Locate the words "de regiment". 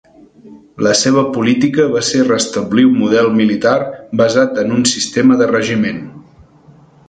5.43-6.05